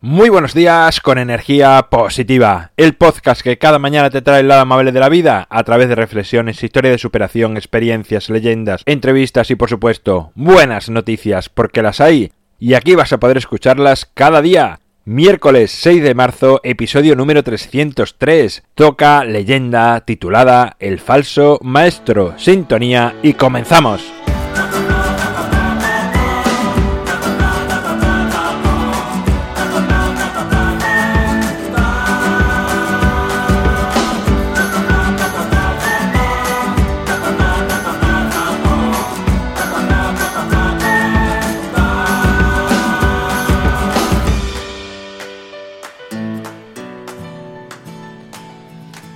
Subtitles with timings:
[0.00, 4.60] Muy buenos días con energía positiva, el podcast que cada mañana te trae el lado
[4.60, 9.54] amable de la vida a través de reflexiones, historia de superación, experiencias, leyendas, entrevistas y
[9.54, 14.80] por supuesto buenas noticias porque las hay y aquí vas a poder escucharlas cada día.
[15.06, 18.64] Miércoles 6 de marzo, episodio número 303.
[18.74, 22.34] Toca leyenda titulada El falso maestro.
[22.38, 24.02] Sintonía y comenzamos.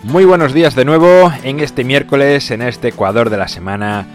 [0.02, 4.06] Muy buenos días de nuevo en este miércoles, en este Ecuador de la semana.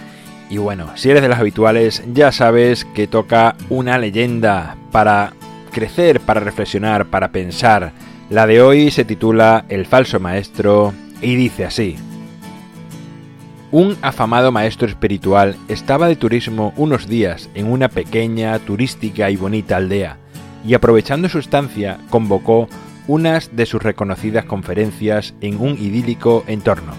[0.49, 5.33] Y bueno, si eres de los habituales, ya sabes que toca una leyenda para
[5.71, 7.91] crecer, para reflexionar, para pensar.
[8.31, 11.97] La de hoy se titula El falso maestro y dice así.
[13.71, 19.77] Un afamado maestro espiritual estaba de turismo unos días en una pequeña, turística y bonita
[19.77, 20.17] aldea,
[20.65, 22.69] y aprovechando su estancia convocó
[23.07, 26.93] unas de sus reconocidas conferencias en un idílico entorno.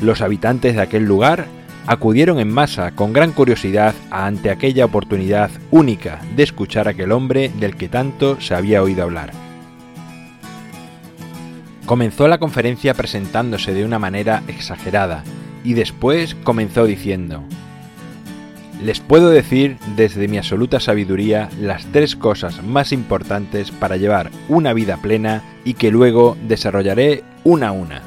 [0.00, 1.46] Los habitantes de aquel lugar
[1.86, 7.50] acudieron en masa con gran curiosidad ante aquella oportunidad única de escuchar a aquel hombre
[7.58, 9.32] del que tanto se había oído hablar.
[11.86, 15.24] Comenzó la conferencia presentándose de una manera exagerada
[15.64, 17.42] y después comenzó diciendo,
[18.84, 24.72] les puedo decir desde mi absoluta sabiduría las tres cosas más importantes para llevar una
[24.72, 28.02] vida plena y que luego desarrollaré una a una.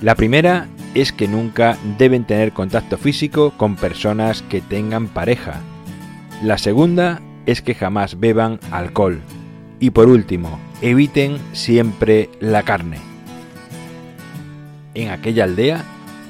[0.00, 5.60] La primera es que nunca deben tener contacto físico con personas que tengan pareja.
[6.42, 9.20] La segunda es que jamás beban alcohol.
[9.78, 12.98] Y por último, eviten siempre la carne.
[14.94, 15.84] En aquella aldea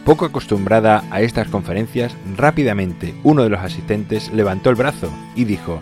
[0.06, 5.80] poco acostumbrada a estas conferencias, rápidamente uno de los asistentes levantó el brazo y dijo,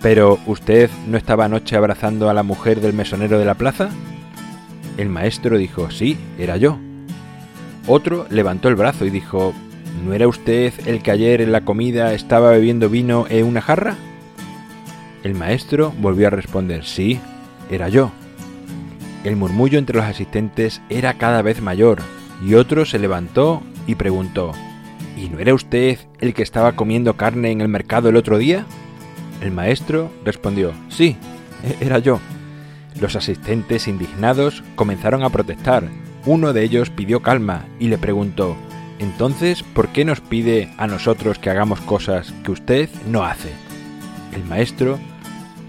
[0.00, 3.90] ¿Pero usted no estaba anoche abrazando a la mujer del mesonero de la plaza?
[4.96, 6.78] El maestro dijo, sí, era yo.
[7.86, 9.52] Otro levantó el brazo y dijo,
[10.02, 13.96] ¿no era usted el que ayer en la comida estaba bebiendo vino en una jarra?
[15.22, 17.20] El maestro volvió a responder, sí,
[17.70, 18.10] era yo.
[19.22, 22.00] El murmullo entre los asistentes era cada vez mayor,
[22.42, 24.52] y otro se levantó y preguntó,
[25.16, 28.66] ¿Y no era usted el que estaba comiendo carne en el mercado el otro día?
[29.40, 31.16] El maestro respondió, sí,
[31.62, 32.20] e-, era yo.
[33.00, 35.88] Los asistentes indignados comenzaron a protestar.
[36.26, 38.56] Uno de ellos pidió calma y le preguntó,
[38.98, 43.50] entonces, ¿por qué nos pide a nosotros que hagamos cosas que usted no hace?
[44.32, 44.98] El maestro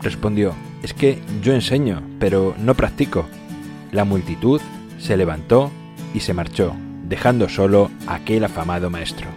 [0.02, 3.26] respondió, es que yo enseño, pero no practico.
[3.92, 4.62] La multitud
[5.00, 5.72] se levantó
[6.16, 9.28] y se marchó, dejando solo a aquel afamado maestro.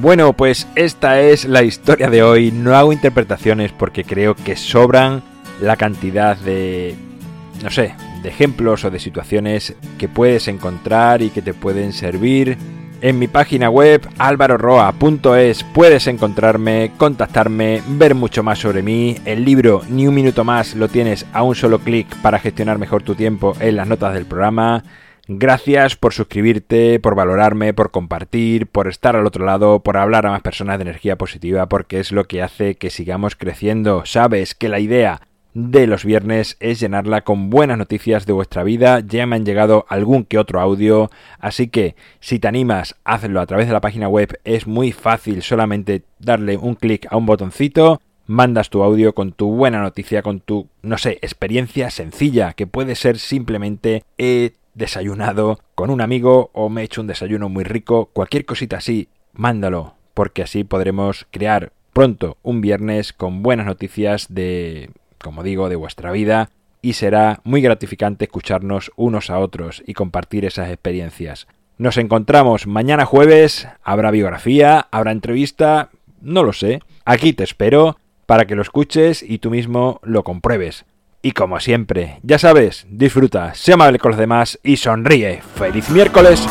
[0.00, 2.50] Bueno, pues esta es la historia de hoy.
[2.50, 5.22] No hago interpretaciones porque creo que sobran
[5.60, 6.96] la cantidad de,
[7.62, 12.58] no sé, de ejemplos o de situaciones que puedes encontrar y que te pueden servir
[13.02, 19.16] en mi página web alvaroroa.es puedes encontrarme, contactarme, ver mucho más sobre mí.
[19.24, 23.02] El libro Ni un minuto más lo tienes a un solo clic para gestionar mejor
[23.02, 24.84] tu tiempo en las notas del programa.
[25.28, 30.30] Gracias por suscribirte, por valorarme, por compartir, por estar al otro lado, por hablar a
[30.30, 34.04] más personas de energía positiva, porque es lo que hace que sigamos creciendo.
[34.04, 35.22] Sabes que la idea
[35.54, 39.00] de los viernes es llenarla con buenas noticias de vuestra vida.
[39.00, 43.46] Ya me han llegado algún que otro audio, así que si te animas, hazlo a
[43.46, 44.38] través de la página web.
[44.44, 48.00] Es muy fácil, solamente darle un clic a un botoncito.
[48.26, 52.94] Mandas tu audio con tu buena noticia, con tu, no sé, experiencia sencilla, que puede
[52.94, 58.10] ser simplemente he desayunado con un amigo o me he hecho un desayuno muy rico,
[58.12, 64.90] cualquier cosita así, mándalo, porque así podremos crear pronto un viernes con buenas noticias de
[65.22, 66.50] como digo, de vuestra vida
[66.82, 71.46] y será muy gratificante escucharnos unos a otros y compartir esas experiencias.
[71.78, 75.90] Nos encontramos mañana jueves, habrá biografía, habrá entrevista,
[76.20, 76.80] no lo sé.
[77.04, 77.96] Aquí te espero
[78.26, 80.84] para que lo escuches y tú mismo lo compruebes.
[81.22, 85.40] Y como siempre, ya sabes, disfruta, sé amable con los demás y sonríe.
[85.54, 86.46] ¡Feliz miércoles!